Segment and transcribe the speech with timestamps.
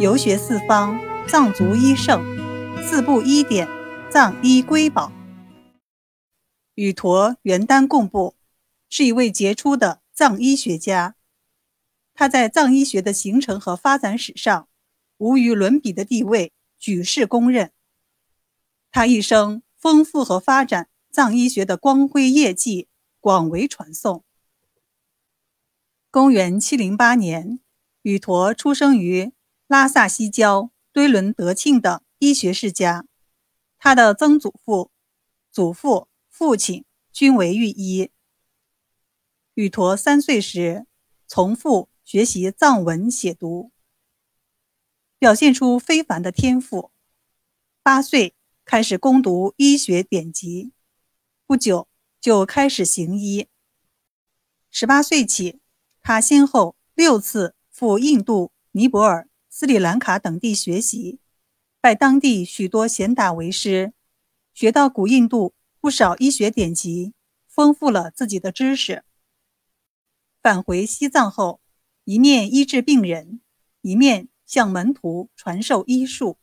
[0.00, 2.24] 游学四方，藏族医圣，
[2.86, 3.66] 四部医典，
[4.08, 5.10] 藏医瑰宝。
[6.76, 8.36] 宇陀元丹贡布
[8.88, 11.16] 是一位杰出的藏医学家，
[12.14, 14.68] 他在藏医学的形成和发展史上
[15.16, 17.72] 无与伦比的地位，举世公认。
[18.92, 22.86] 他一生丰富和发展藏医学的光辉业绩
[23.18, 24.22] 广为传颂。
[26.12, 27.58] 公元七零八年，
[28.02, 29.32] 宇陀出生于
[29.68, 33.04] 拉萨西郊堆伦德庆的医学世家，
[33.78, 34.90] 他的曾祖父、
[35.52, 38.10] 祖父、父亲均为御医。
[39.52, 40.86] 宇陀三岁时
[41.26, 43.70] 从父学习藏文写读，
[45.18, 46.90] 表现出非凡的天赋。
[47.82, 50.72] 八岁开始攻读医学典籍，
[51.46, 51.86] 不久
[52.18, 53.48] 就开始行医。
[54.70, 55.60] 十八岁起。
[56.00, 59.27] 他先后六次赴印度、尼泊尔、
[59.58, 61.18] 斯里兰卡等地学习，
[61.80, 63.92] 拜当地许多贤达为师，
[64.54, 67.12] 学到古印度不少医学典籍，
[67.48, 69.02] 丰富了自己的知识。
[70.40, 71.60] 返回西藏后，
[72.04, 73.40] 一面医治病人，
[73.80, 76.38] 一面向门徒传授医术。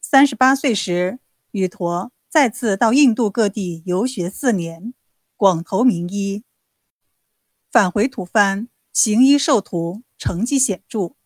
[0.00, 1.18] 三十八岁时，
[1.50, 4.94] 宇陀再次到印度各地游学四年，
[5.36, 6.44] 广投名医。
[7.68, 11.16] 返回吐蕃行医授徒，成绩显著，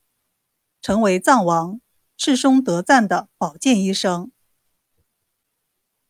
[0.84, 1.80] 成为藏王
[2.14, 4.30] 赤松德赞的保健医生。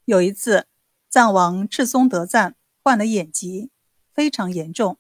[0.05, 0.66] 有一次，
[1.08, 3.70] 藏王赤松德赞患了眼疾，
[4.12, 4.98] 非常严重，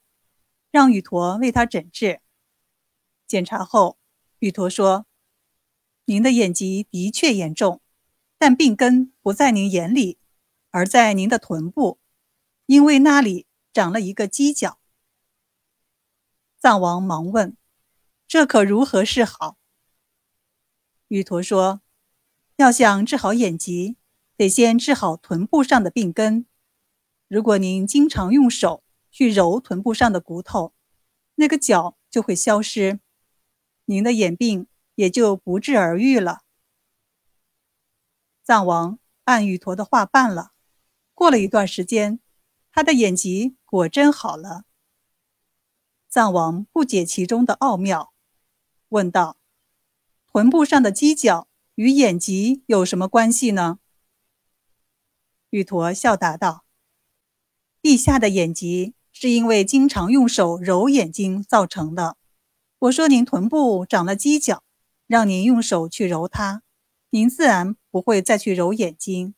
[0.70, 2.20] 让宇陀为他诊治。
[3.26, 3.98] 检查后，
[4.38, 5.06] 宇陀说
[6.06, 7.82] ：“您的眼疾的确严重，
[8.38, 10.20] 但病根不在您眼里，
[10.70, 11.98] 而在您的臀部，
[12.66, 14.78] 因为那里长了一个犄角。”
[16.62, 17.56] 藏王忙问
[18.28, 19.56] ：“这可如何是好？”
[21.08, 21.82] 玉陀说
[22.56, 23.96] ：“要想治好眼疾，
[24.36, 26.46] 得先治好臀部上的病根。
[27.28, 30.74] 如果您经常用手去揉臀部上的骨头，
[31.36, 33.00] 那个角就会消失，
[33.84, 36.42] 您的眼病也就不治而愈了。”
[38.42, 40.52] 藏王按玉陀的话办了。
[41.14, 42.18] 过了一段时间，
[42.72, 44.64] 他的眼疾果真好了。
[46.08, 48.12] 藏王不解其中的奥妙，
[48.88, 49.36] 问道
[50.34, 51.46] ：“臀部上的犄角
[51.76, 53.78] 与眼疾有什么关系呢？”
[55.50, 56.64] 玉陀笑答道
[57.80, 62.16] ：“陛下的眼疾是因为经常用手揉眼睛造成的。
[62.80, 64.64] 我说您臀部长了犄角，
[65.06, 66.64] 让您用手去揉它，
[67.10, 69.36] 您自然不会再去揉眼睛。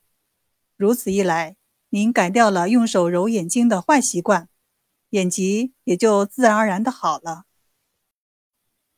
[0.78, 1.58] 如此一来，
[1.90, 4.48] 您改掉了用手揉眼睛的坏习惯。”
[5.10, 7.44] 眼疾也就自然而然的好了。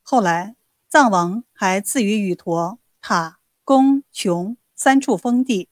[0.01, 0.55] 后来，
[0.91, 5.69] 藏王还赐予宇陀塔、宫、琼三处封地，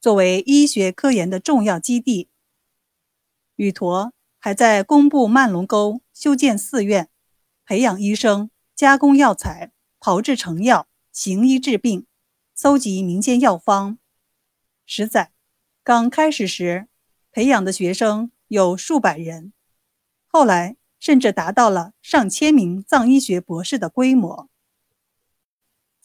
[0.00, 2.28] 作为医学科研的重要基地。
[3.54, 7.08] 宇陀还在工部曼龙沟修建寺院，
[7.64, 12.04] 培养医生，加工药材，炮制成药，行医治病，
[12.52, 13.98] 搜集民间药方。
[14.84, 15.30] 十载，
[15.84, 16.88] 刚开始时，
[17.30, 19.52] 培养的学生有数百人。
[20.26, 24.50] 后来甚至达到了上千名藏医学博士的规模。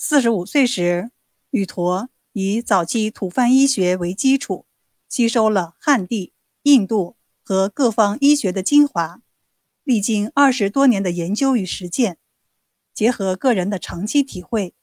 [0.03, 1.11] 四十五岁时，
[1.51, 4.65] 宇陀以早期吐蕃医学为基础，
[5.07, 9.21] 吸收了汉地、印度和各方医学的精华，
[9.83, 12.17] 历经二十多年的研究与实践，
[12.95, 14.73] 结合个人的长期体会，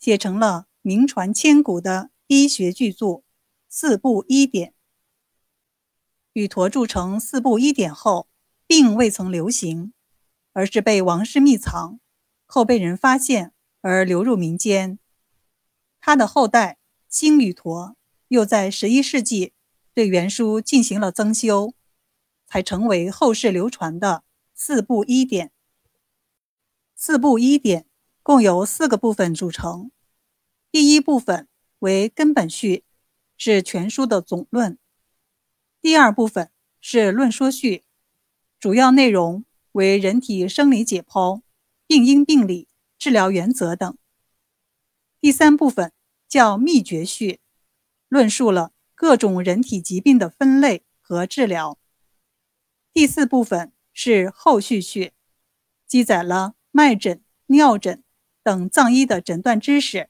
[0.00, 3.06] 写成了名传千古的医学巨著
[3.68, 4.70] 《四部医典》。
[6.32, 8.26] 宇陀著成《四部医典》后。
[8.66, 9.92] 并未曾流行，
[10.54, 12.00] 而是被王室秘藏，
[12.46, 13.52] 后被人发现
[13.82, 14.98] 而流入民间。
[16.00, 16.78] 他的后代
[17.08, 17.94] 星宇陀
[18.28, 19.52] 又在十一世纪
[19.92, 21.74] 对原书进行了增修，
[22.46, 24.24] 才成为后世流传的
[24.54, 25.52] 四部医典。
[26.96, 27.86] 四部医典
[28.22, 29.90] 共由四个部分组成，
[30.70, 31.48] 第一部分
[31.80, 32.84] 为根本序，
[33.36, 34.76] 是全书的总论；
[35.80, 36.50] 第二部分
[36.80, 37.84] 是论说序。
[38.58, 41.42] 主要内容为人体生理解剖、
[41.88, 42.68] 病因病理、
[43.02, 43.98] 治疗原则等。
[45.20, 45.92] 第三部分
[46.28, 47.40] 叫秘诀序，
[48.08, 51.76] 论述了各种人体疾病的分类和治疗。
[52.92, 55.14] 第四部分是后续序，
[55.84, 58.04] 记载了脉诊、尿诊
[58.40, 60.08] 等藏医的诊断知识，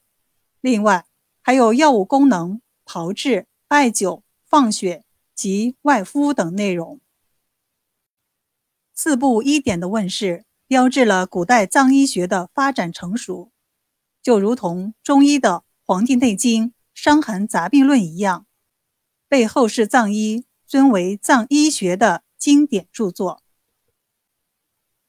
[0.61, 1.07] 另外
[1.41, 5.03] 还有药物功能、炮制、艾灸、放血
[5.35, 7.01] 及外敷等内容。
[8.93, 13.53] 四部医典的问世，标志了古代藏医学的发展成熟。
[14.23, 15.51] 就如同中医的
[15.85, 18.47] 《黄帝内经·伤寒杂病论》一样，
[19.29, 23.43] 被后世藏医尊为藏医学的经典著作。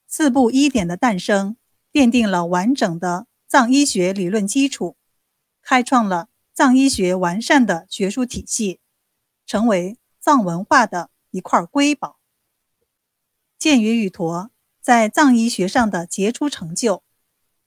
[0.05, 1.55] 四部医典的诞生，
[1.93, 4.97] 奠定了完整的藏医学理论基础，
[5.61, 8.81] 开创了藏医学完善的学术体系，
[9.45, 12.19] 成为藏文化的一块瑰宝。
[13.57, 14.51] 鉴于宇陀
[14.83, 17.03] 在藏医学上的杰出成就，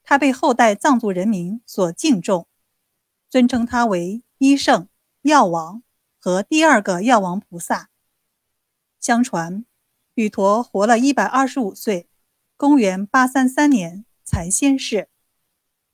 [0.02, 2.46] 他被后代藏族人民所敬重，
[3.30, 4.86] 尊称他为医圣、
[5.22, 5.82] 药王
[6.18, 7.88] 和第二个药王菩萨。
[9.00, 9.64] 相传，
[10.16, 12.06] 宇陀活了一百二十五岁，
[12.58, 15.08] 公元八三三年才仙逝，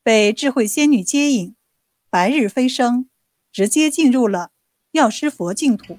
[0.03, 1.55] 被智慧仙女接引，
[2.11, 3.09] 白日飞升，
[3.53, 4.51] 直接进入了
[4.91, 5.97] 药师佛净土。